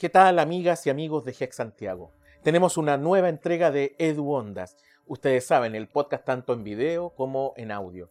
[0.00, 2.10] ¿Qué tal amigas y amigos de Hex Santiago?
[2.42, 4.74] Tenemos una nueva entrega de Edu Ondas.
[5.06, 8.08] Ustedes saben, el podcast tanto en video como en audio.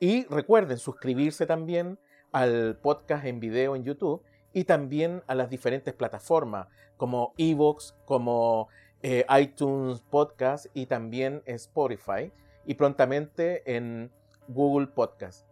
[0.00, 1.98] Y recuerden suscribirse también
[2.32, 4.22] al podcast en video en YouTube
[4.54, 8.68] y también a las diferentes plataformas como Evox, como
[9.02, 12.32] eh, iTunes Podcast y también Spotify
[12.64, 14.10] y prontamente en
[14.48, 15.46] Google Podcast.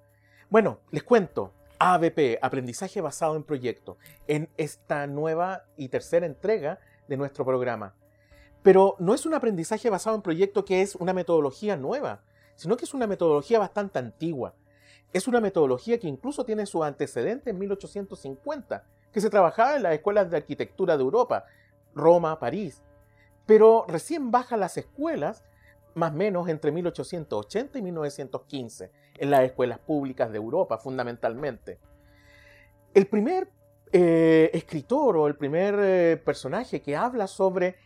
[0.49, 1.53] Bueno, les cuento,
[1.87, 7.95] ABP, Aprendizaje Basado en Proyectos, en esta nueva y tercera entrega de nuestro programa.
[8.63, 12.23] Pero no es un aprendizaje basado en proyecto que es una metodología nueva,
[12.57, 14.55] sino que es una metodología bastante antigua.
[15.13, 19.93] Es una metodología que incluso tiene su antecedente en 1850, que se trabajaba en las
[19.93, 21.45] escuelas de arquitectura de Europa,
[21.95, 22.83] Roma, París.
[23.45, 25.45] Pero recién baja las escuelas,
[25.95, 31.79] más o menos entre 1880 y 1915 en las escuelas públicas de Europa, fundamentalmente.
[32.93, 33.49] El primer
[33.93, 37.77] eh, escritor o el primer eh, personaje que habla sobre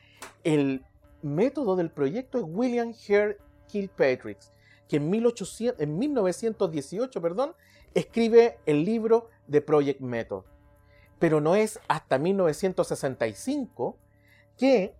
[0.45, 0.84] el
[1.23, 4.39] método del proyecto es William Hare Kilpatrick,
[4.89, 7.55] que en, 1800, en 1918 perdón,
[7.95, 10.45] escribe el libro The Project Method.
[11.19, 13.97] Pero no es hasta 1965
[14.56, 14.95] que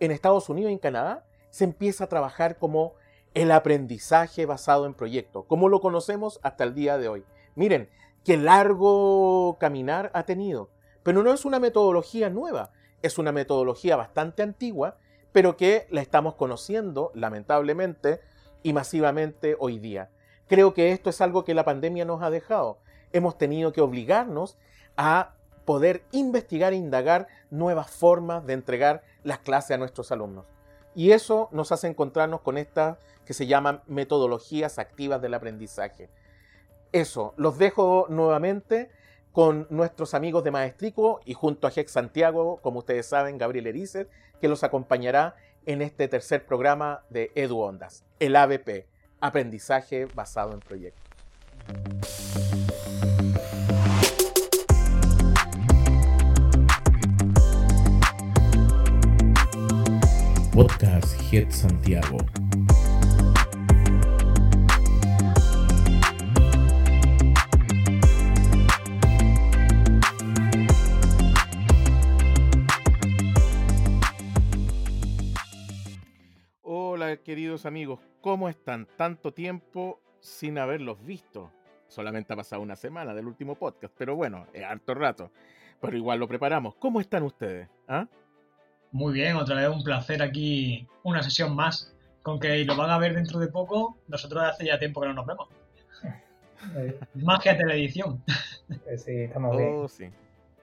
[0.00, 2.96] en Estados Unidos y en Canadá se empieza a trabajar como
[3.32, 7.24] el aprendizaje basado en proyectos, como lo conocemos hasta el día de hoy.
[7.54, 7.88] Miren,
[8.26, 10.68] qué largo caminar ha tenido,
[11.02, 14.98] pero no es una metodología nueva, es una metodología bastante antigua,
[15.32, 18.20] pero que la estamos conociendo, lamentablemente,
[18.62, 20.10] y masivamente hoy día.
[20.48, 22.80] Creo que esto es algo que la pandemia nos ha dejado.
[23.14, 24.58] Hemos tenido que obligarnos
[24.98, 30.44] a poder investigar e indagar nuevas formas de entregar las clases a nuestros alumnos.
[30.96, 36.08] Y eso nos hace encontrarnos con estas que se llaman metodologías activas del aprendizaje.
[36.90, 38.90] Eso, los dejo nuevamente
[39.30, 44.06] con nuestros amigos de Maestrico y junto a Jex Santiago, como ustedes saben, Gabriel Erices,
[44.40, 45.36] que los acompañará
[45.66, 48.86] en este tercer programa de Edu Ondas, el ABP,
[49.20, 52.45] Aprendizaje Basado en Proyectos.
[60.56, 62.16] Podcast Head Santiago.
[76.62, 78.88] Hola queridos amigos, ¿cómo están?
[78.96, 81.52] Tanto tiempo sin haberlos visto.
[81.86, 85.30] Solamente ha pasado una semana del último podcast, pero bueno, es harto rato.
[85.82, 86.76] Pero igual lo preparamos.
[86.76, 87.68] ¿Cómo están ustedes?
[87.86, 88.08] ¿Ah?
[88.92, 91.92] Muy bien, otra vez un placer aquí, una sesión más.
[92.22, 95.14] Con que lo van a ver dentro de poco, nosotros hace ya tiempo que no
[95.14, 95.48] nos vemos.
[97.14, 98.22] Magia de la edición.
[98.96, 99.70] sí, estamos bien.
[99.74, 99.86] Oh,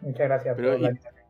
[0.02, 1.24] Muchas gracias por la invitación.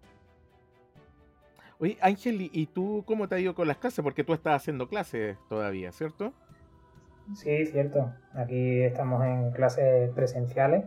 [1.79, 4.01] Oye, Ángel, ¿y tú cómo te ha ido con las clases?
[4.01, 6.33] Porque tú estás haciendo clases todavía, ¿cierto?
[7.35, 8.13] Sí, cierto.
[8.33, 10.85] Aquí estamos en clases presenciales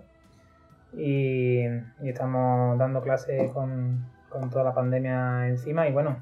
[0.96, 1.64] y
[2.02, 4.06] estamos dando clases con,
[4.38, 6.16] con toda la pandemia encima y bueno,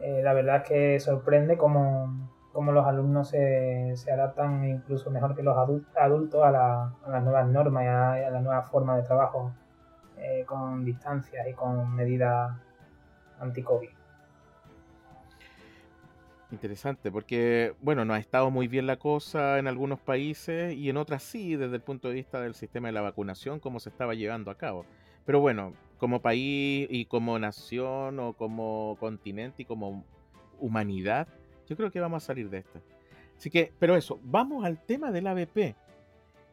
[0.00, 5.34] eh, la verdad es que sorprende cómo, cómo los alumnos se, se, adaptan incluso mejor
[5.34, 9.02] que los adultos a, la, a las nuevas normas y a, la nueva forma de
[9.02, 9.52] trabajo
[10.18, 12.56] eh, con distancias y con medidas
[13.40, 13.90] anti-COVID.
[16.50, 20.96] Interesante, porque bueno, no ha estado muy bien la cosa en algunos países y en
[20.96, 24.14] otras sí, desde el punto de vista del sistema de la vacunación, cómo se estaba
[24.14, 24.86] llevando a cabo.
[25.24, 30.04] Pero bueno, como país y como nación o como continente y como
[30.58, 31.28] humanidad,
[31.68, 32.80] yo creo que vamos a salir de esto.
[33.36, 35.74] Así que, pero eso, vamos al tema del ABP.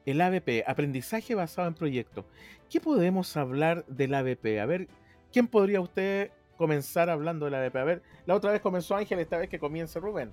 [0.06, 2.26] El ABP, aprendizaje basado en proyectos.
[2.70, 4.60] ¿Qué podemos hablar del ABP?
[4.60, 4.88] A ver,
[5.32, 7.76] ¿quién podría usted comenzar hablando del ABP?
[7.76, 10.32] A ver, la otra vez comenzó Ángel, esta vez que comience Rubén.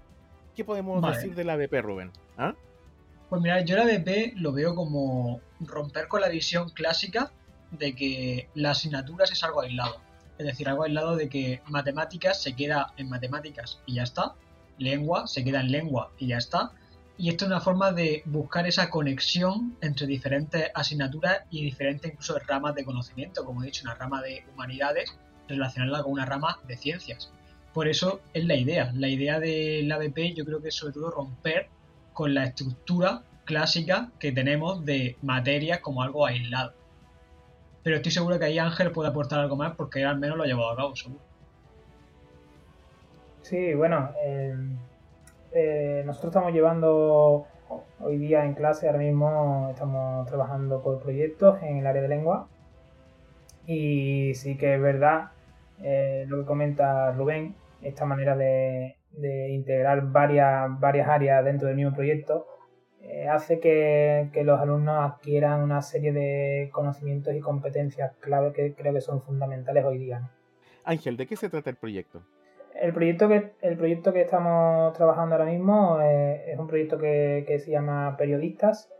[0.54, 2.10] ¿Qué podemos decir del ABP, Rubén?
[2.36, 2.54] ¿Ah?
[3.28, 7.30] Pues mira, yo el ABP lo veo como romper con la visión clásica
[7.70, 10.00] de que las asignaturas es algo aislado.
[10.38, 14.34] Es decir, algo aislado de que matemáticas se queda en matemáticas y ya está.
[14.78, 16.72] Lengua se queda en lengua y ya está.
[17.16, 22.38] Y esto es una forma de buscar esa conexión entre diferentes asignaturas y diferentes incluso
[22.46, 26.76] ramas de conocimiento, como he dicho, una rama de humanidades relacionarla con una rama de
[26.76, 27.32] ciencias.
[27.74, 28.92] Por eso es la idea.
[28.94, 31.68] La idea del ABP yo creo que es sobre todo romper
[32.12, 36.77] con la estructura clásica que tenemos de materias como algo aislado
[37.88, 40.46] pero estoy seguro que ahí Ángel puede aportar algo más porque al menos lo ha
[40.46, 41.22] llevado a cabo, seguro.
[43.40, 44.54] Sí, bueno, eh,
[45.52, 47.46] eh, nosotros estamos llevando
[48.00, 52.46] hoy día en clase, ahora mismo estamos trabajando por proyectos en el área de lengua
[53.66, 55.30] y sí que es verdad
[55.82, 58.96] eh, lo que comenta Rubén, esta manera de,
[59.48, 62.46] integrar varias, varias áreas dentro del mismo proyecto,
[63.02, 68.92] eh, hace que, los alumnos adquieran una serie de conocimientos y competencias clave que creo
[68.92, 70.30] que son fundamentales hoy día.
[70.84, 72.22] Ángel, ¿de qué se trata el proyecto?
[72.74, 77.58] El proyecto que, el proyecto que estamos trabajando ahora mismo eh, es un proyecto que,
[77.58, 78.90] se llama Periodistas.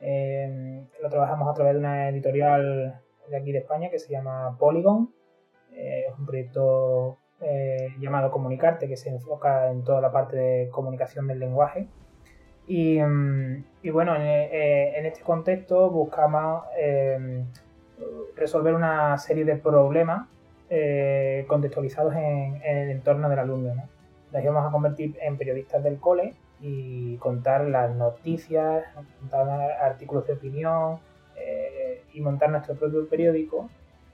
[0.00, 3.00] lo trabajamos a través de una editorial
[3.30, 5.10] de aquí de España que se llama Polygon.
[5.72, 10.68] Eh, es un proyecto eh, llamado Comunicarte que se enfoca en toda la parte de
[10.68, 11.88] comunicación del lenguaje.
[12.70, 16.64] Y, mm, bueno, eh, en, este contexto buscamos
[18.36, 20.28] resolver una serie de problemas
[21.48, 23.74] contextualizados en, el entorno del alumno.
[23.74, 23.82] ¿no?
[24.32, 28.84] Las íbamos a convertir en periodistas del cole y contar las noticias,
[29.18, 29.48] contar
[29.82, 30.98] artículos de opinión,
[32.12, 33.68] y montar nuestro propio periódico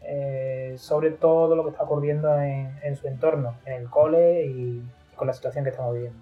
[0.09, 4.81] eh, sobre todo lo que está ocurriendo en, su entorno, en el cole y
[5.17, 6.19] con la situación que estamos viviendo.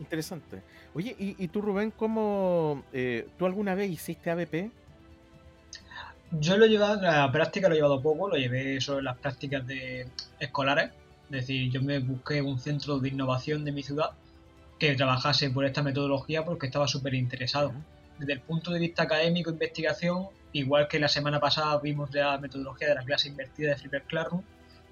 [0.00, 0.62] Interesante.
[0.94, 4.70] Oye, ¿y, tú Rubén, cómo eh, tú alguna vez hiciste ABP?
[6.32, 9.66] Yo lo he llevado, la práctica lo he llevado poco, lo llevé sobre las prácticas
[9.66, 10.08] de
[10.38, 10.90] escolares.
[11.26, 14.10] Es decir, yo me busqué un centro de innovación de mi ciudad
[14.78, 17.72] que trabajase por esta metodología porque estaba súper interesado
[18.20, 22.88] desde el punto de vista académico, investigación, igual que la semana pasada vimos la metodología
[22.88, 24.42] de la clase invertida de Flipper Classroom,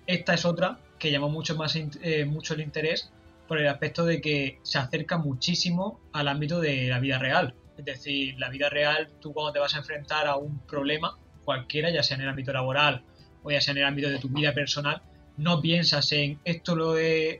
[0.06, 3.10] esta es otra que llamó mucho más eh, mucho el interés
[3.48, 7.54] por el aspecto de que se acerca muchísimo al ámbito de la vida real.
[7.76, 11.90] Es decir, la vida real, tú cuando te vas a enfrentar a un problema, cualquiera,
[11.90, 13.04] ya sea en el ámbito laboral
[13.42, 15.02] o ya sea en el ámbito de tu vida personal,
[15.36, 16.94] no piensas en esto lo,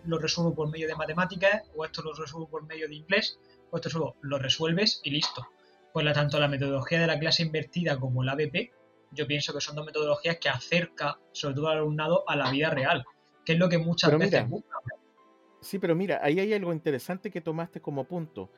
[0.04, 3.38] lo resuelvo por medio de matemáticas o esto lo resuelvo por medio de inglés
[3.70, 5.46] o esto solo lo resuelves y listo
[5.92, 8.70] pues tanto la metodología de la clase invertida como la ABP,
[9.10, 12.70] yo pienso que son dos metodologías que acerca sobre todo al alumnado a la vida
[12.70, 13.04] real,
[13.44, 14.78] que es lo que muchas veces busca.
[15.60, 18.50] Sí, pero mira, ahí hay algo interesante que tomaste como punto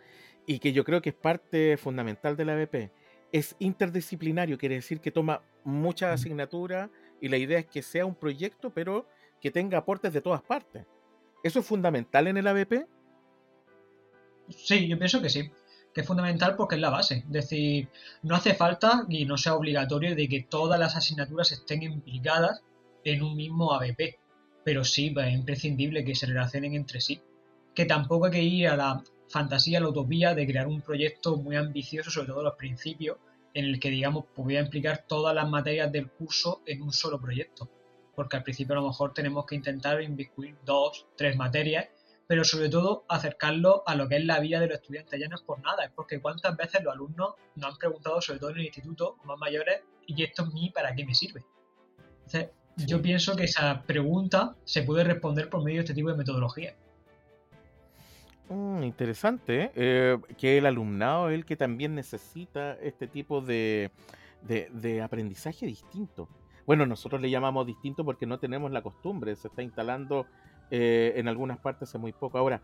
[0.46, 2.90] y que yo creo que es parte fundamental de la ABP.
[3.32, 8.14] Es interdisciplinario, quiere decir que toma muchas asignaturas y la idea es que sea un
[8.14, 9.06] proyecto, pero
[9.40, 10.84] que tenga aportes de todas partes.
[11.42, 12.86] ¿Eso es fundamental en el ABP?
[14.48, 15.50] Sí, yo pienso que sí
[15.92, 17.16] que es fundamental porque es la base.
[17.26, 17.88] Es decir,
[18.22, 22.62] no hace falta y no sea obligatorio de que todas las asignaturas estén implicadas
[23.04, 24.18] en un mismo ABP,
[24.64, 27.20] pero sí pues, es imprescindible que se relacionen entre sí.
[27.74, 31.36] Que tampoco hay que ir a la fantasía, a la utopía de crear un proyecto
[31.36, 33.18] muy ambicioso, sobre todo los principios,
[33.54, 37.68] en el que, digamos, pudiera implicar todas las materias del curso en un solo proyecto.
[38.14, 41.88] Porque al principio a lo mejor tenemos que intentar inviscuir dos, tres materias
[42.30, 45.18] pero sobre todo acercarlo a lo que es la vida de los estudiantes.
[45.18, 48.38] Ya no es por nada, es porque cuántas veces los alumnos nos han preguntado, sobre
[48.38, 51.44] todo en el instituto, más mayores, ¿y esto es mí para qué me sirve?
[52.18, 56.16] Entonces, yo pienso que esa pregunta se puede responder por medio de este tipo de
[56.16, 56.74] metodología.
[58.48, 59.72] Mm, interesante, ¿eh?
[59.74, 63.90] Eh, que el alumnado es el que también necesita este tipo de,
[64.42, 66.28] de aprendizaje distinto.
[66.66, 70.26] Bueno, nosotros le llamamos distinto porque no tenemos la costumbre, se está instalando
[70.70, 72.38] eh, en algunas partes hace muy poco.
[72.38, 72.62] Ahora,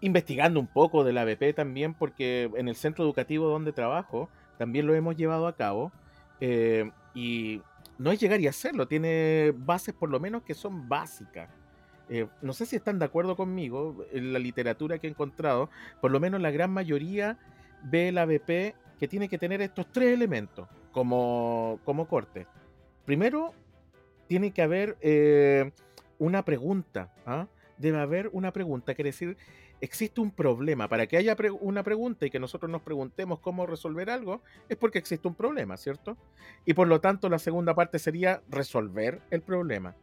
[0.00, 4.28] investigando un poco de la BP también, porque en el centro educativo donde trabajo
[4.58, 5.92] también lo hemos llevado a cabo.
[6.40, 7.62] Eh, y
[7.98, 11.48] no es llegar y hacerlo, tiene bases por lo menos que son básicas.
[12.08, 16.10] Eh, no sé si están de acuerdo conmigo, en la literatura que he encontrado, por
[16.10, 17.38] lo menos la gran mayoría
[17.82, 22.46] ve la BP que tiene que tener estos tres elementos como, como corte.
[23.04, 23.52] Primero,
[24.28, 24.96] tiene que haber
[26.18, 27.12] una pregunta.
[27.26, 27.46] ¿ah?
[27.78, 29.36] Debe haber una pregunta, quiere decir,
[29.80, 30.88] existe un problema.
[30.88, 34.98] Para que haya una pregunta y que nosotros nos preguntemos cómo resolver algo, es porque
[34.98, 36.16] existe un problema, ¿cierto?
[36.64, 39.94] Y por lo tanto, la segunda parte sería resolver el problema.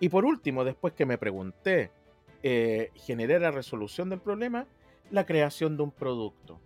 [0.00, 1.90] Y por último, después que me pregunté,
[2.42, 4.66] eh, generar la resolución del problema,
[5.10, 6.60] la creación de un producto.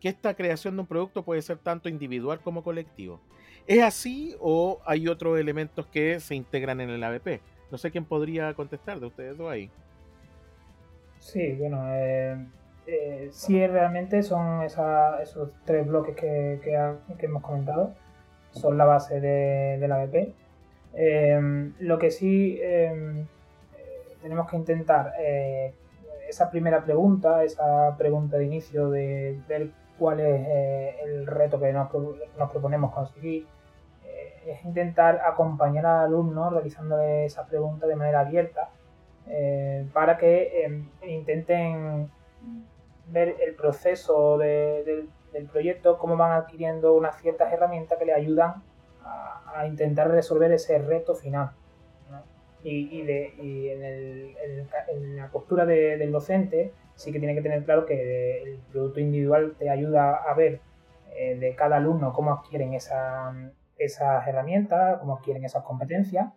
[0.00, 3.20] Que esta creación de un producto puede ser tanto individual como colectivo.
[3.66, 7.40] ¿Es así o hay otros elementos que se integran en el ABP?
[7.70, 9.70] No sé quién podría contestar de ustedes dos ahí.
[11.20, 12.36] Sí, bueno, eh,
[12.86, 16.60] eh, sí realmente son esos tres bloques que,
[17.20, 17.92] hemos comentado,
[18.52, 20.34] son la base de, la BP.
[20.94, 23.26] Em, lo que sí em,
[24.22, 25.74] tenemos que intentar, eh,
[26.28, 31.90] esa primera pregunta, esa pregunta de inicio de ver cuál es el reto que nos,
[32.38, 33.46] nos proponemos conseguir,
[34.46, 38.70] es intentar acompañar al alumno realizándole esa pregunta de manera abierta
[39.32, 42.10] eh, para que em, intenten
[43.06, 45.08] ver el proceso del
[45.52, 48.62] proyecto, cómo van adquiriendo unas ciertas herramientas que le ayudan
[49.02, 51.52] a, a intentar resolver ese reto final.
[52.62, 54.36] Y, de, y en, el,
[54.88, 59.54] en, la postura del docente sí que tiene que tener claro que el producto individual
[59.58, 60.60] te ayuda a ver
[61.16, 63.32] eh, de cada alumno cómo adquieren esa,
[63.78, 66.34] esas herramientas, cómo adquieren esas competencias.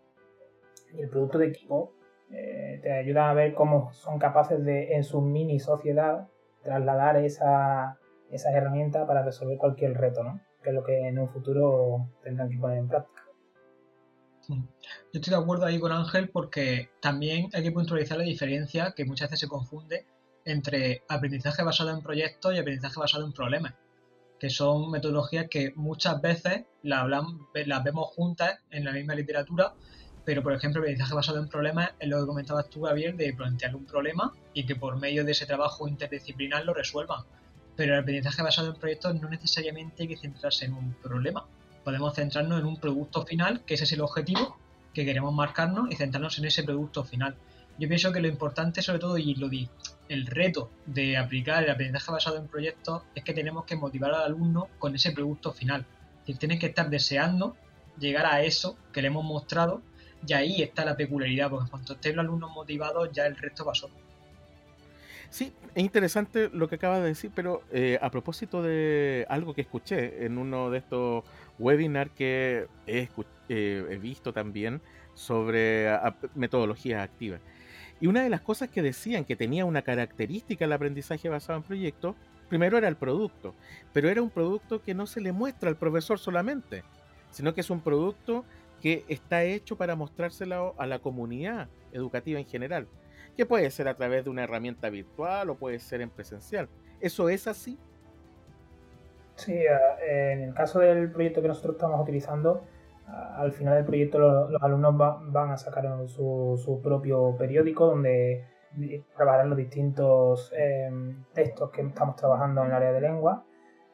[0.94, 1.92] Y el producto de equipo
[2.32, 6.28] eh, te ayuda a ver cómo son capaces de, en su mini sociedad,
[6.62, 8.00] trasladar esa,
[8.32, 10.42] esas herramientas para resolver cualquier reto, ¿no?
[10.64, 13.24] Que es lo que en un futuro tendrán que poner en práctica.
[14.50, 14.58] Yo
[15.14, 19.30] estoy de acuerdo ahí con Ángel porque también hay que puntualizar la diferencia que muchas
[19.30, 20.06] veces se confunde
[20.46, 23.74] entre aprendizaje basado en proyectos y aprendizaje basado en problemas,
[24.40, 29.74] que son metodologías que muchas veces las vemos juntas en la misma literatura,
[30.26, 33.76] pero por ejemplo aprendizaje basado en problemas es lo que comentabas tú, Gabriel, de plantear
[33.76, 37.24] un problema y que por medio de ese trabajo interdisciplinar lo resuelvan.
[37.76, 41.46] Pero el aprendizaje basado en proyectos no necesariamente hay que centrarse en un problema,
[41.84, 44.58] podemos centrarnos en un producto final, que ese es el objetivo
[44.94, 47.36] que queremos marcarnos y centrarnos en ese producto final.
[47.80, 49.68] Yo pienso que lo importante, sobre todo, y lo di,
[50.08, 54.24] el reto de aplicar el aprendizaje basado en proyectos es que tenemos que motivar al
[54.24, 55.82] alumno con ese producto final.
[55.82, 57.56] Es decir, tienes que estar deseando
[57.98, 59.82] llegar a eso que le hemos mostrado
[60.26, 63.94] y ahí está la peculiaridad, porque cuando estén los alumnos motivados ya el resto solo.
[65.30, 69.62] Sí, es interesante lo que acaba de decir, pero eh, a propósito de algo que
[69.62, 71.24] escuché en uno de estos
[71.58, 73.10] webinars que he,
[73.50, 74.80] eh, visto también
[75.16, 75.90] sobre
[76.36, 77.42] metodologías activas.
[78.00, 81.64] Y una de las cosas que decían que tenía una característica el aprendizaje basado en
[81.64, 82.16] proyectos,
[82.50, 83.56] primero era el producto,
[83.92, 86.84] pero era un producto que no se le muestra al profesor solamente,
[87.32, 88.46] sino que es un producto
[88.84, 92.88] que está hecho para mostrárselo a la comunidad educativa en general
[93.36, 96.70] que puede ser a través de una herramienta virtual o puede ser en presencial.
[97.00, 97.80] ¿Eso es así?
[99.36, 99.58] Sí,
[100.08, 102.64] en el caso del proyecto que nosotros estamos utilizando,
[103.08, 104.96] al final del proyecto los, alumnos
[105.32, 108.46] van a sacar su, propio periódico donde
[109.16, 113.44] trabajarán los distintos em, textos que estamos trabajando en el área de lengua,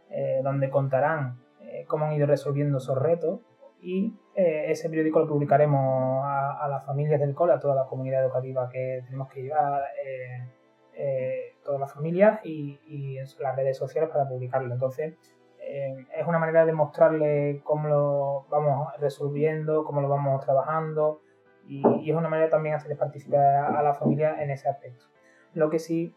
[0.10, 3.40] eh, donde contarán eh, cómo han ido resolviendo esos retos
[3.82, 8.24] y eh, ese periódico lo publicaremos a, las familias del cole, a toda la comunidad
[8.24, 10.48] educativa que tenemos que llevar, eh,
[10.94, 14.74] eh, todas las familias y, las redes sociales para publicarlo.
[14.74, 15.16] Entonces,
[15.60, 21.22] es una manera de mostrarle cómo lo vamos resolviendo, cómo lo vamos trabajando
[21.68, 25.06] y, es una manera también de hacerles participar a, la familia en ese aspecto.
[25.54, 26.16] Lo que sí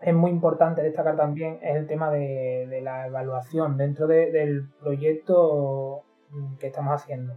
[0.00, 6.05] es muy importante destacar también es el tema de, la evaluación dentro del proyecto
[6.58, 7.34] que estamos haciendo.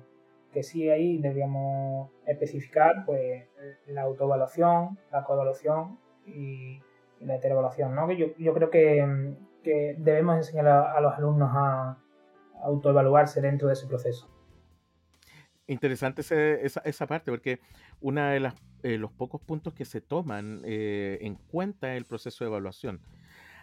[0.51, 3.48] Que sí ahí deberíamos especificar pues
[3.88, 6.81] la autoevaluación, la coevaluación y,
[7.19, 8.08] la heteroevaluación, ¿no?
[8.08, 9.36] Que yo, yo creo que,
[9.98, 11.98] debemos enseñar a, los alumnos a,
[12.63, 14.29] autoevaluarse dentro de ese proceso.
[15.67, 17.60] Interesante esa, esa, parte, porque
[18.01, 22.05] uno de las, eh, los pocos puntos que se toman eh, en cuenta es el
[22.05, 23.01] proceso de evaluación.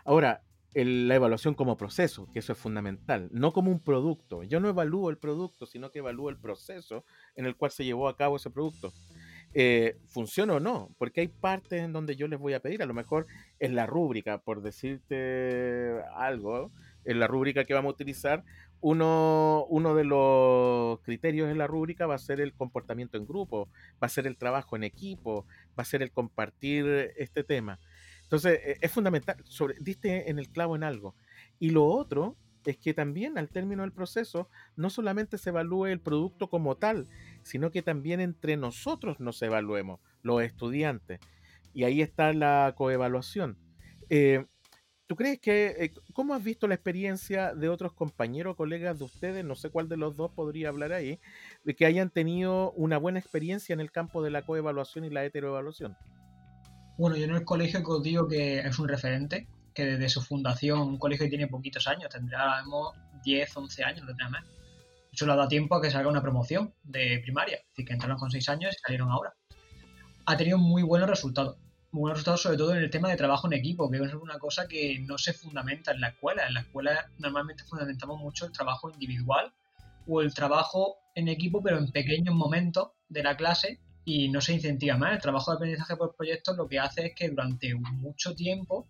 [0.04, 0.42] Ahora,
[0.85, 4.42] la evaluación como proceso, que eso es fundamental, no como un producto.
[4.42, 7.04] Yo no evalúo el producto, sino que evalúo el proceso
[7.35, 8.92] en el cual se llevó a cabo ese producto.
[9.54, 12.87] Eh, funciona o no, porque hay partes en donde yo les voy a pedir, a
[12.87, 13.26] lo mejor
[13.59, 16.71] es la rúbrica, por decirte algo,
[17.06, 18.45] en la rúbrica que vamos a utilizar,
[18.83, 23.71] uno, uno de los criterios en la rúbrica va a ser el comportamiento en grupo,
[23.95, 27.80] va a ser el trabajo en equipo, va a ser el compartir este tema.
[28.26, 31.14] Entonces, e, es fundamental, sobre, diste en el clavo en algo.
[31.59, 36.00] Y lo otro es que también al término del proceso no solamente se evalúe el
[36.00, 37.06] producto como tal,
[37.42, 41.21] sino que también entre nosotros nos evaluemos, los estudiantes.
[41.73, 43.59] Y ahí está la coevaluación.
[44.09, 44.45] Eh,
[45.06, 49.04] ¿Tú crees que, eh, cómo has visto la experiencia de otros compañeros o colegas de
[49.04, 51.21] ustedes, no sé cuál de los dos podría hablar ahí,
[51.62, 55.25] de que hayan tenido una buena experiencia en el campo de la coevaluación y la
[55.25, 55.97] heteroevaluación?
[56.99, 60.23] Bueno, yo en el colegio que os digo que es un referente, que desde su
[60.23, 62.65] fundación, un colegio que tiene poquitos años, tendrá
[63.23, 64.45] 10, 11 años, tendrá más.
[65.12, 67.93] Eso le ha dado tiempo a que salga una promoción de primaria, es decir, que
[67.93, 69.35] entraron con 6 años y salieron ahora.
[70.25, 71.59] Ha tenido muy buenos resultados.
[71.93, 74.38] Muy buenos resultados sobre todo en el tema de trabajo en equipo, que es una
[74.38, 76.47] cosa que no se fundamenta en la escuela.
[76.47, 79.53] En la escuela normalmente fundamentamos mucho el trabajo individual
[80.07, 84.55] o el trabajo en equipo, pero en pequeños momentos de la clase y no se
[84.55, 85.17] incentiva más.
[85.17, 88.89] El trabajo de aprendizaje por proyectos lo que hace es que durante mucho tiempo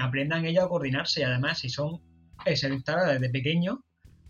[0.00, 2.02] aprendan ellos a coordinarse y además si son
[2.44, 3.78] seleccionadas desde pequeños,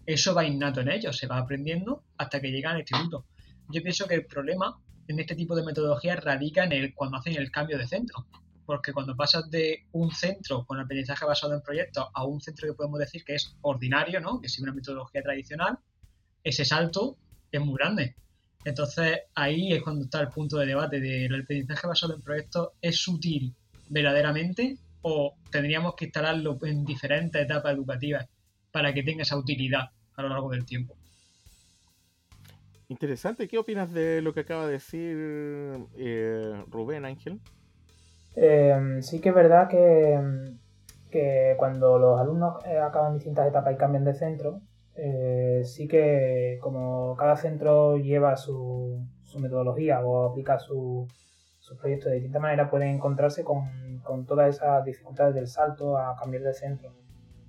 [0.06, 3.26] eso va innato en ellos, se va aprendiendo hasta que llegan al instituto.
[3.68, 7.34] Yo pienso que el problema en este tipo de metodologías radica en el cuando hacen
[7.36, 8.26] el cambio de centro.
[8.64, 12.74] Porque cuando pasas de un centro con aprendizaje basado en proyectos a un centro que
[12.74, 14.40] podemos decir que es ordinario, ¿no?
[14.40, 15.76] que es una metodología tradicional,
[16.44, 17.16] ese salto
[17.50, 18.14] es muy grande.
[18.64, 22.70] Entonces ahí es cuando está el punto de debate del aprendizaje basado en proyectos.
[22.80, 23.54] ¿Es útil
[23.88, 28.28] verdaderamente o tendríamos que instalarlo en diferentes etapas educativas
[28.70, 30.94] para que tenga esa utilidad a lo largo del tiempo?
[32.88, 33.48] Interesante.
[33.48, 35.16] ¿Qué opinas de lo que acaba de decir
[35.96, 37.40] eh, Rubén Ángel?
[38.34, 40.18] Em, sí que es verdad que,
[41.10, 44.60] que cuando los alumnos eh, acaban distintas etapas y cambian de centro,
[45.02, 49.02] eh, sí que como cada centro lleva su,
[49.38, 51.06] metodología o aplica su,
[51.58, 56.16] sus proyectos de distinta manera, pueden encontrarse con, con, todas esas dificultades del salto a
[56.16, 56.94] cambiar de centro.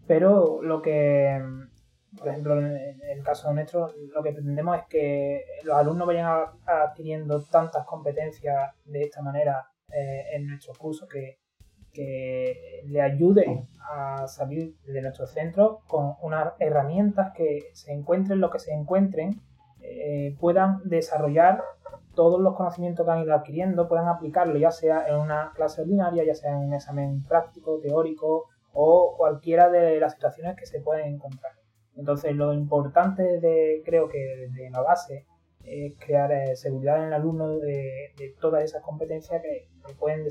[0.07, 1.41] Pero lo que,
[2.17, 6.27] por ejemplo, en el caso nuestro, lo que pretendemos es que los alumnos vayan
[6.65, 11.39] adquiriendo tantas competencias de esta manera eh, en nuestros cursos que,
[11.93, 18.49] que le ayude a salir de nuestro centro con unas herramientas que se encuentren lo
[18.49, 19.41] que se encuentren,
[19.81, 21.63] eh, puedan desarrollar
[22.15, 26.23] todos los conocimientos que han ido adquiriendo, puedan aplicarlo ya sea en una clase ordinaria,
[26.23, 31.15] ya sea en un examen práctico, teórico o cualquiera de las situaciones que se pueden
[31.15, 31.53] encontrar.
[31.95, 35.25] Entonces lo importante de, creo que de la base
[35.63, 40.23] es crear eh, seguridad en el alumno de, todas esas competencias que, pueden,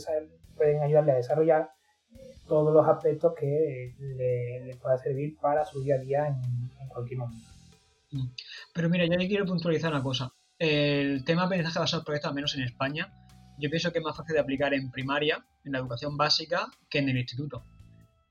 [0.61, 1.71] pueden ayudarle a desarrollar
[2.12, 7.21] eh, todos los aspectos que le, pueda servir para su día a día en, cualquier
[7.21, 7.49] momento.
[8.11, 8.26] Mm.
[8.75, 10.31] Pero mira, yo quiero puntualizar una cosa.
[10.59, 13.11] El tema aprendizaje basado en proyectos, al menos en España,
[13.59, 16.99] yo pienso que es más fácil de aplicar en primaria, en la educación básica, que
[16.99, 17.64] en el instituto.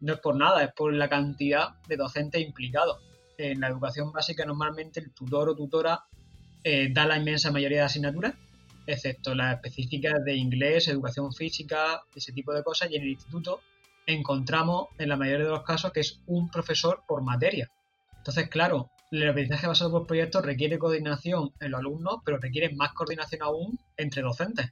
[0.01, 2.99] No es por nada, es por la cantidad de docentes implicados.
[3.37, 6.03] En la educación básica normalmente el tutor o tutora
[6.63, 8.35] eh, da la inmensa mayoría de asignaturas,
[8.91, 13.61] excepto las específicas de inglés, educación física, ese tipo de cosas, y en el instituto
[14.05, 17.69] encontramos en la mayoría de los casos que es un profesor por materia.
[18.17, 22.93] Entonces, claro, el aprendizaje basado por proyectos requiere coordinación en los alumnos, pero requiere más
[22.93, 24.71] coordinación aún entre docentes.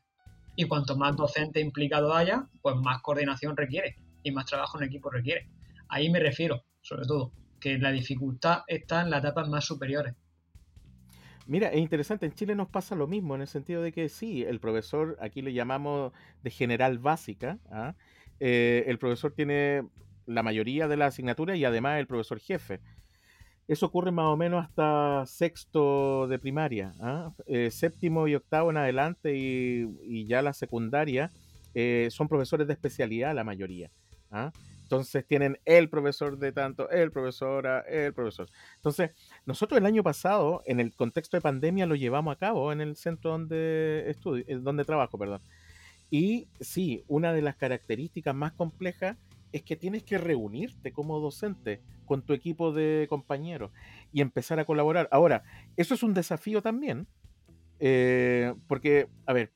[0.55, 5.10] Y cuanto más docentes implicados haya, pues más coordinación requiere y más trabajo en equipo
[5.10, 5.47] requiere.
[5.89, 10.13] Ahí me refiero, sobre todo, que la dificultad está en las etapas más superiores.
[11.47, 14.43] Mira, es interesante, en Chile nos pasa lo mismo, en el sentido de que sí,
[14.43, 16.12] el profesor, aquí le llamamos
[16.43, 17.95] de general básica, ¿ah?
[18.41, 19.88] eh, el profesor tiene
[20.25, 22.81] la mayoría de la asignatura y además el profesor jefe.
[23.69, 27.31] Eso ocurre más o menos hasta sexto de primaria, ¿ah?
[27.45, 31.31] eh, séptimo y octavo en adelante y, ya la secundaria
[31.73, 33.89] eh, son profesores de especialidad la mayoría.
[34.31, 34.51] ¿ah?
[34.88, 38.50] Entonces tienen el profesor de tanto, el profesora, el profesor.
[38.78, 39.12] Entonces,
[39.45, 42.95] nosotros el año pasado, en el contexto de pandemia, lo llevamos a cabo en el
[42.95, 45.41] centro donde estudio, eh, donde trabajo, perdón.
[46.10, 49.17] Y sí, una de las características más complejas
[49.52, 53.71] es que tienes que reunirte como docente con tu equipo de compañeros
[54.13, 55.10] y empezar a colaborar.
[55.12, 55.43] Ahora,
[55.76, 57.08] eso es un desafío también,
[57.82, 59.52] eh, porque, a ver,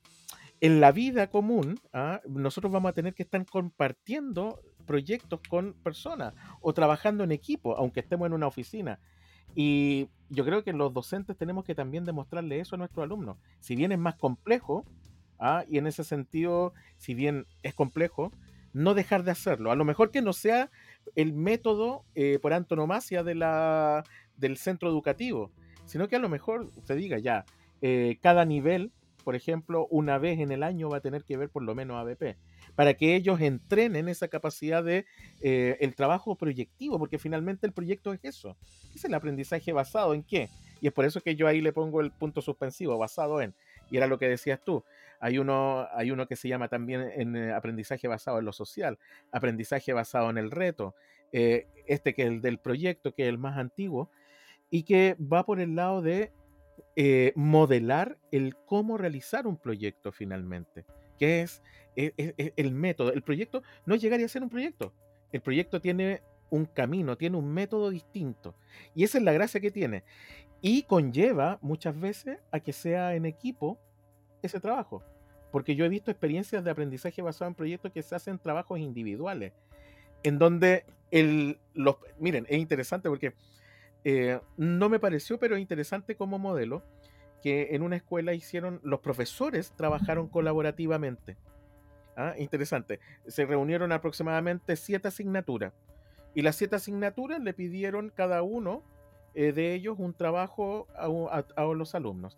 [0.62, 2.20] en la vida común, ¿ah?
[2.24, 8.00] nosotros vamos a tener que estar compartiendo proyectos con personas o trabajando en equipo, aunque
[8.00, 8.98] estemos en una oficina.
[9.54, 13.36] Y yo creo que los docentes tenemos que también demostrarle eso a nuestros alumnos.
[13.60, 14.84] Si bien es más complejo,
[15.38, 15.64] ¿ah?
[15.68, 18.32] y en ese sentido, si bien es complejo,
[18.72, 19.70] no dejar de hacerlo.
[19.70, 20.70] A lo mejor que no sea
[21.14, 24.04] el método eh, por antonomasia de la,
[24.36, 25.50] del centro educativo,
[25.84, 27.44] sino que a lo mejor se diga ya,
[27.82, 28.92] eh, cada nivel,
[29.24, 31.98] por ejemplo, una vez en el año va a tener que ver por lo menos
[31.98, 32.36] ABP
[32.74, 35.04] para que ellos entrenen esa capacidad de
[35.42, 38.56] eh, el trabajo proyectivo, porque finalmente el proyecto es eso.
[38.94, 40.48] Es el aprendizaje basado en qué.
[40.80, 43.54] Y es por eso que yo ahí le pongo el punto suspensivo, basado en.
[43.90, 44.84] Y era lo que decías tú.
[45.20, 48.98] Hay uno, hay uno que se llama también en eh, aprendizaje basado en lo social,
[49.30, 50.94] aprendizaje basado en el reto,
[51.32, 54.10] eh, este que es el del proyecto, que es el más antiguo,
[54.70, 56.32] y que va por el lado de
[57.36, 60.84] modelar el cómo realizar un proyecto finalmente,
[61.18, 61.62] que es
[61.96, 62.12] es,
[62.56, 63.12] el método.
[63.12, 64.92] El proyecto no es llegar y hacer un proyecto.
[65.32, 68.54] El proyecto tiene un camino, tiene un método distinto.
[68.94, 70.04] Y esa es la gracia que tiene.
[70.60, 73.78] Y conlleva muchas veces a que sea en equipo
[74.42, 75.02] ese trabajo.
[75.50, 79.52] Porque yo he visto experiencias de aprendizaje basado en proyectos que se hacen trabajos individuales.
[80.22, 81.96] En donde el, los...
[82.18, 83.34] Miren, es interesante porque
[84.04, 86.82] eh, no me pareció, pero es interesante como modelo
[87.42, 91.36] que en una escuela hicieron, los profesores trabajaron colaborativamente.
[92.16, 93.00] Ah, interesante.
[93.26, 95.72] Se reunieron aproximadamente siete asignaturas.
[96.34, 98.82] Y las siete asignaturas le pidieron cada uno
[99.34, 102.36] eh, de ellos un trabajo a, los alumnos.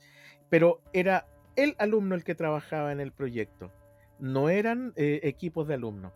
[0.48, 3.70] Pero era el alumno el que trabajaba en el proyecto.
[4.18, 6.12] No eran eh, equipos de alumnos.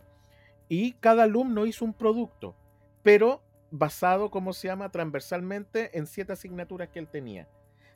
[0.67, 2.55] Y cada alumno hizo un producto.
[3.03, 3.41] Pero
[3.71, 7.47] basado, ¿cómo se llama?, transversalmente en siete asignaturas que él tenía.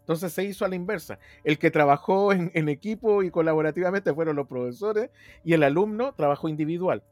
[0.03, 1.17] Entonces se hizo a la inversa.
[1.45, 5.09] El que trabajó en, equipo y colaborativamente fueron los profesores
[5.45, 7.03] y el alumno trabajó individual.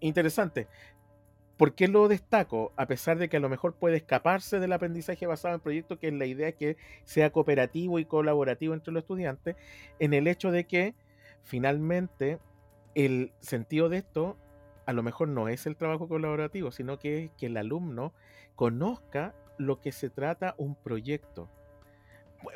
[0.00, 0.66] Interesante.
[1.58, 2.72] ¿Por qué lo destaco?
[2.76, 6.08] A pesar de que a lo mejor puede escaparse del aprendizaje basado en proyectos, que
[6.08, 9.56] es la idea que sea cooperativo y colaborativo entre los estudiantes,
[9.98, 10.94] en el hecho de que
[11.42, 12.38] finalmente
[12.94, 14.38] el sentido de esto
[14.86, 18.14] a lo mejor no es el trabajo colaborativo, sino que es que el alumno
[18.54, 21.50] conozca lo que se trata un proyecto.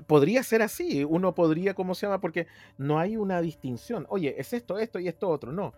[0.06, 2.20] Podría ser así, uno podría, ¿cómo se llama?
[2.20, 2.46] Porque
[2.78, 4.06] no hay una distinción.
[4.08, 5.52] Oye, es esto, esto y esto otro.
[5.52, 5.72] No.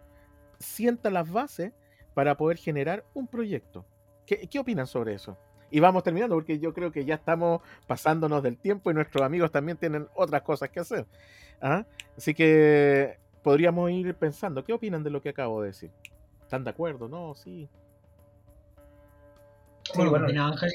[0.59, 1.73] Sienta las bases
[2.15, 3.85] para poder generar un proyecto.
[4.27, 5.37] ¿Qué, qué opinan sobre eso?
[5.71, 9.51] Y vamos terminando porque yo creo que ya estamos pasándonos del tiempo y nuestros amigos
[9.51, 11.07] también tienen otras cosas que hacer.
[11.63, 11.87] ¿ah?
[12.17, 15.91] Así que podríamos ir pensando, ¿qué opinan de lo que acabo de decir?
[16.43, 17.09] ¿Están de acuerdo?
[17.09, 17.35] ¿No?
[17.35, 17.71] Sí.
[19.85, 20.71] Sí, bueno, Ángel,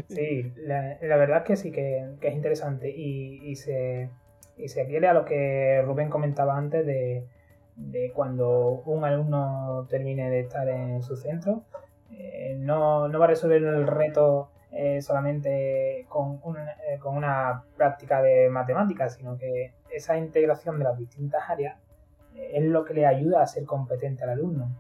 [0.08, 4.10] sí la, verdad es que sí, que, es interesante y, y, se,
[4.58, 7.26] y se adhiere a lo que Rubén comentaba antes de,
[7.78, 11.64] de cuando un alumno termine de estar en su centro,
[12.12, 17.64] eh, no, no, va a resolver el reto eh, solamente con, un, eh, con, una
[17.78, 21.78] práctica de matemáticas, sino que esa integración de las distintas áreas
[22.36, 24.76] es lo que le ayuda a ser competente al alumno.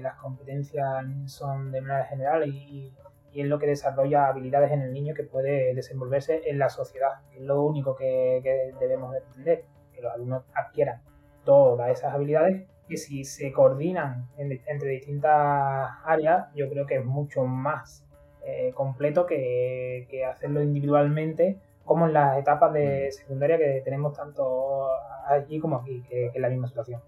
[0.00, 2.92] Las competencias son de manera general y,
[3.32, 7.20] y, es lo que desarrolla habilidades en el niño que puede desenvolverse en la sociedad.
[7.34, 9.64] Es lo único que, que debemos entender,
[9.94, 11.02] que los alumnos adquieran
[11.44, 17.04] todas esas habilidades que si se coordinan en, entre distintas áreas, yo creo que es
[17.04, 18.04] mucho más
[18.44, 23.12] eh, completo que, que, hacerlo individualmente, como en las etapas de mm.
[23.12, 24.88] secundaria que tenemos tanto
[25.26, 27.00] allí como aquí, que, que es la misma situación.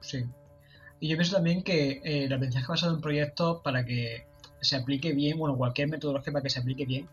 [0.00, 0.24] Sí.
[1.00, 4.26] Y yo pienso también que eh, el aprendizaje basado en proyectos, para que
[4.60, 7.08] se aplique bien, bueno, cualquier metodología para que se aplique bien,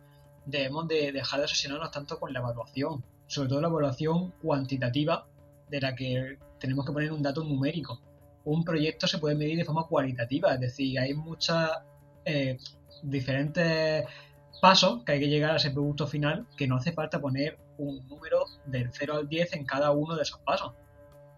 [0.46, 5.28] debemos de dejar de obsesionarnos tanto con la evaluación, sobre todo la evaluación cuantitativa,
[5.70, 8.00] de la que tenemos que poner un dato numérico.
[8.46, 11.72] Un proyecto se puede medir de forma cualitativa, es decir, hay muchas
[12.24, 12.58] eh,
[13.04, 14.06] diferentes
[14.62, 18.08] pasos que hay que llegar a ese producto final que no hace falta poner un
[18.08, 20.74] número del 0 al 10 en cada uno de esos pasos.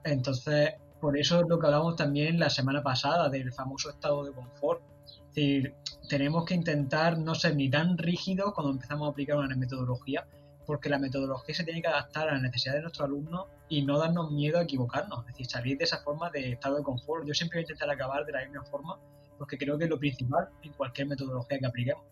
[0.04, 4.32] Entonces, por eso es lo que hablamos también la semana pasada del famoso estado de
[4.32, 4.82] confort.
[5.06, 5.76] Es decir,
[6.10, 10.28] tenemos que intentar no ser ni tan rígidos cuando empezamos a aplicar una metodología,
[10.66, 13.98] porque la metodología se tiene que adaptar a las necesidades de nuestros alumnos y no
[14.00, 17.26] darnos miedo a equivocarnos, es decir, salir de esa forma de estado de confort.
[17.26, 19.00] Yo siempre voy a intentar acabar de la misma forma,
[19.38, 22.04] porque creo que es lo principal en cualquier metodología que apliquemos.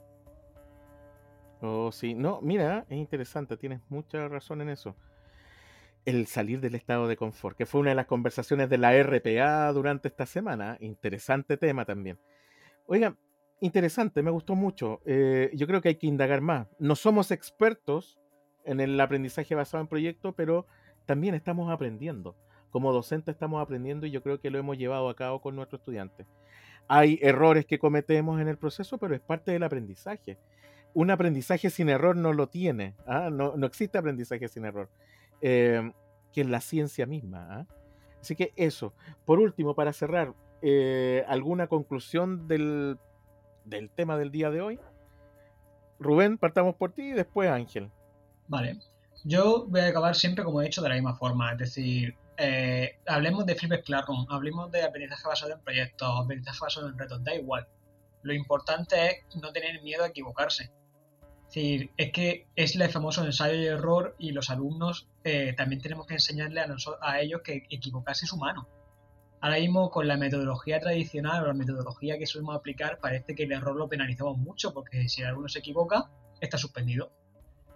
[1.62, 4.96] Oh, sí, no, mira, es interesante, tienes mucha razón en eso.
[6.06, 9.72] El salir del estado de confort, que fue una de las conversaciones de la RPA
[9.74, 10.78] durante esta semana.
[10.80, 12.20] Interesante tema también.
[12.86, 13.18] Oigan,
[13.60, 15.02] interesante, me gustó mucho.
[15.06, 16.68] Eh, yo creo que hay que indagar más.
[16.80, 18.20] No somos expertos
[18.66, 20.66] en el aprendizaje basado en proyectos, pero
[21.06, 22.36] también estamos aprendiendo.
[22.70, 25.82] Como docentes estamos aprendiendo y yo creo que lo hemos llevado a cabo con nuestros
[25.82, 26.28] estudiantes.
[26.88, 30.38] Hay errores que cometemos en el proceso, pero es parte del aprendizaje.
[30.94, 32.96] Un aprendizaje sin error no lo tiene.
[33.06, 33.30] ¿ah?
[33.32, 34.90] No, no, existe aprendizaje sin error,
[35.42, 35.92] eh,
[36.34, 37.48] que es la ciencia misma.
[37.50, 37.66] ¿ah?
[38.22, 38.94] Así que eso.
[39.26, 42.98] Por último, para cerrar, eh, ¿alguna conclusión del,
[43.68, 44.80] del tema del día de hoy?
[46.00, 47.92] Rubén, partamos por ti y después Ángel.
[48.48, 48.80] Vale.
[49.24, 53.00] Yo voy a acabar siempre como he hecho de la misma forma, es decir, eh,
[53.08, 57.36] hablemos de Flipped Classroom, hablemos de aprendizaje basado en proyectos, aprendizaje basado en retos, da
[57.36, 57.68] igual.
[58.22, 60.72] Lo importante es no tener miedo a equivocarse.
[61.50, 65.82] Es decir, es que es el famoso ensayo y error y los alumnos eh, también
[65.82, 66.68] tenemos que enseñarle a,
[67.02, 68.68] a ellos que equivocarse es humano.
[69.40, 73.52] Ahora mismo con la metodología tradicional o la metodología que solemos aplicar parece que el
[73.52, 76.10] error lo penalizamos mucho porque si el alumno se equivoca
[76.42, 77.12] está suspendido.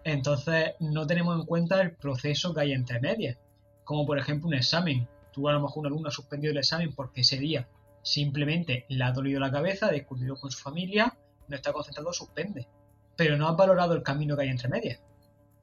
[0.03, 3.37] Entonces no tenemos en cuenta el proceso que hay entre medias,
[3.83, 5.07] como por ejemplo un examen.
[5.31, 7.67] Tú a lo mejor un alumno ha suspendido el examen porque ese día
[8.01, 11.15] simplemente le ha dolido la cabeza, ha discutido con su familia,
[11.47, 12.67] no está concentrado, suspende.
[13.15, 14.99] Pero no ha valorado el camino que hay entre medias.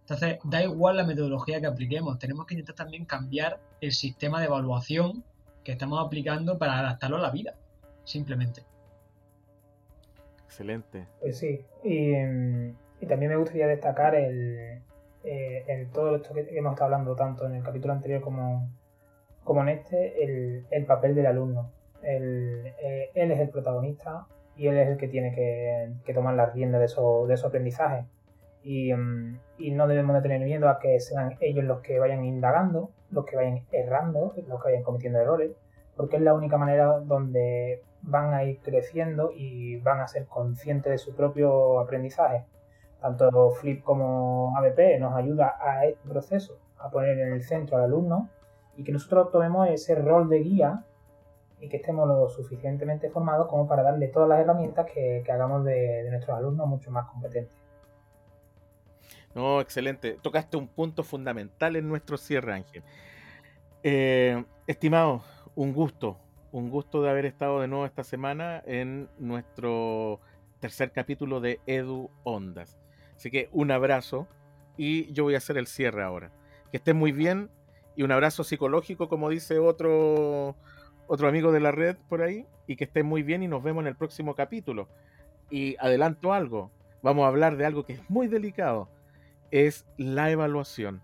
[0.02, 4.46] Entonces, da igual la metodología que apliquemos, tenemos que intentar también cambiar el sistema de
[4.46, 5.24] evaluación
[5.68, 7.54] que estamos aplicando para adaptarlo a la vida,
[8.04, 8.62] simplemente.
[10.46, 11.06] Excelente.
[11.20, 12.14] Pues sí, y
[13.00, 14.80] y también me gustaría destacar el,
[15.24, 18.68] eh, en todo esto que hemos estado hablando tanto en el capítulo anterior como,
[19.44, 21.70] como en este, el, el papel del alumno.
[22.02, 24.26] El, eh, él es el protagonista
[24.56, 27.46] y él es el que tiene que, que tomar las riendas de su, de su
[27.46, 28.04] aprendizaje.
[28.70, 32.22] Y, mm, y, no debemos de tener miedo a que sean ellos los que vayan
[32.22, 35.52] indagando, los que vayan errando, los que vayan cometiendo errores,
[35.96, 40.92] porque es la única manera donde van a ir creciendo y van a ser conscientes
[40.92, 42.44] de su propio aprendizaje.
[43.00, 47.84] Tanto Flip como ABP nos ayuda a este proceso, a poner en el centro al
[47.84, 48.28] alumno
[48.76, 50.84] y que nosotros tomemos ese rol de guía
[51.58, 56.06] y que estemos lo suficientemente formados como para darle todas las herramientas que, hagamos de,
[56.10, 57.57] nuestros alumnos mucho más competentes.
[59.34, 60.18] No, excelente.
[60.22, 62.82] Tocaste un punto fundamental en nuestro cierre, Ángel.
[63.82, 65.22] Eh, estimado,
[65.54, 66.18] un gusto,
[66.52, 70.20] un gusto de haber estado de nuevo esta semana en nuestro
[70.60, 72.78] tercer capítulo de Edu Ondas.
[73.14, 74.26] Así que un abrazo
[74.76, 76.32] y yo voy a hacer el cierre ahora.
[76.70, 77.50] Que estén muy bien
[77.96, 80.56] y un abrazo psicológico, como dice otro,
[81.08, 83.82] otro amigo de la red por ahí, y que estén muy bien y nos vemos
[83.82, 84.88] en el próximo capítulo.
[85.50, 86.70] Y adelanto algo,
[87.02, 88.88] vamos a hablar de algo que es muy delicado,
[89.50, 91.02] es la evaluación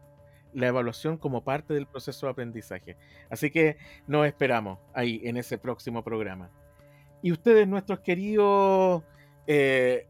[0.54, 2.96] la evaluación como parte del proceso de aprendizaje.
[3.28, 3.76] Así que
[4.06, 6.50] nos esperamos ahí en ese próximo programa.
[7.22, 9.02] Y ustedes, nuestros queridos
[9.46, 10.06] eh,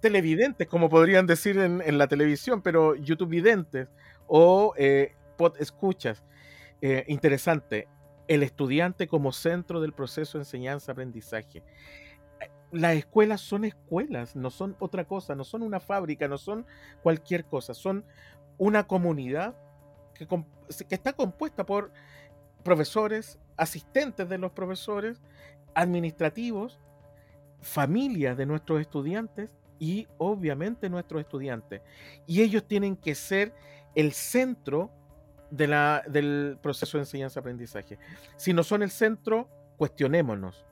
[0.00, 3.88] televidentes, como podrían decir en, la televisión, pero YouTube videntes
[4.26, 6.22] o eh, pod escuchas,
[6.80, 7.88] eh, interesante,
[8.28, 11.62] el estudiante como centro del proceso de enseñanza-aprendizaje.
[12.72, 16.66] Las escuelas son escuelas, no son otra cosa, no son una fábrica, no son
[17.02, 18.04] cualquier cosa, son
[18.56, 19.54] una comunidad
[20.14, 20.26] que,
[20.88, 21.92] está compuesta por
[22.64, 25.20] profesores, asistentes de los profesores,
[25.74, 26.80] administrativos,
[27.60, 31.82] familias de nuestros estudiantes y obviamente nuestros estudiantes.
[32.26, 33.52] Y ellos tienen que ser
[33.94, 34.90] el centro
[35.50, 37.98] del proceso de enseñanza-aprendizaje.
[38.36, 40.64] Si no son el centro, cuestionémonos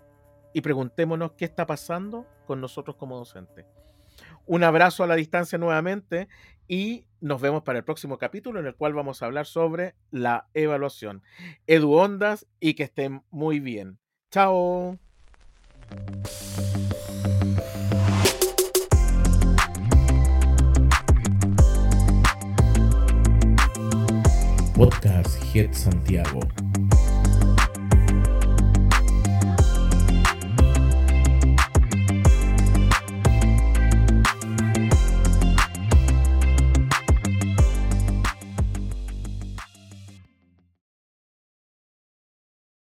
[0.53, 3.67] y preguntémonos qué está pasando con nosotros como docentes.
[4.47, 6.29] Un abrazo a la distancia nuevamente
[6.67, 10.49] y nos vemos para el próximo capítulo en el cual vamos a hablar sobre la
[10.55, 11.23] evaluación.
[11.67, 13.99] Edu Ondas y que estén muy bien.
[14.31, 14.99] Chao.
[25.53, 26.41] Head Santiago